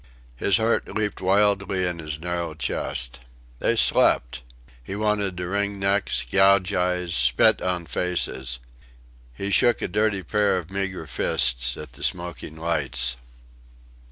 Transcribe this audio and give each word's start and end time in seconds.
His 0.35 0.57
heart 0.57 0.87
leaped 0.87 1.21
wildly 1.21 1.85
in 1.85 1.99
his 1.99 2.19
narrow 2.19 2.55
chest. 2.55 3.19
They 3.59 3.75
slept! 3.75 4.41
He 4.83 4.95
wanted 4.95 5.37
to 5.37 5.47
wring 5.47 5.77
necks, 5.77 6.25
gouge 6.27 6.73
eyes, 6.73 7.13
spit 7.13 7.61
on 7.61 7.85
faces. 7.85 8.57
He 9.31 9.51
shook 9.51 9.79
a 9.79 9.87
dirty 9.87 10.23
pair 10.23 10.57
of 10.57 10.71
meagre 10.71 11.05
fists 11.05 11.77
at 11.77 11.93
the 11.93 12.01
smoking 12.03 12.55
lights. 12.57 13.15